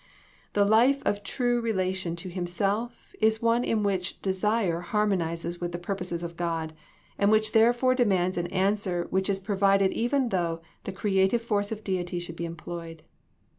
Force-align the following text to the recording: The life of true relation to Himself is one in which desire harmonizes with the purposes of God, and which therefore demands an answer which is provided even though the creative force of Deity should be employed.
The 0.53 0.65
life 0.65 1.03
of 1.05 1.21
true 1.21 1.61
relation 1.61 2.15
to 2.15 2.29
Himself 2.29 3.13
is 3.21 3.39
one 3.39 3.63
in 3.63 3.83
which 3.83 4.19
desire 4.23 4.79
harmonizes 4.79 5.61
with 5.61 5.73
the 5.73 5.77
purposes 5.77 6.23
of 6.23 6.35
God, 6.35 6.73
and 7.19 7.29
which 7.29 7.51
therefore 7.51 7.93
demands 7.93 8.35
an 8.35 8.47
answer 8.47 9.05
which 9.11 9.29
is 9.29 9.39
provided 9.39 9.91
even 9.93 10.29
though 10.29 10.59
the 10.85 10.91
creative 10.91 11.43
force 11.43 11.71
of 11.71 11.83
Deity 11.83 12.17
should 12.19 12.35
be 12.35 12.45
employed. 12.45 13.03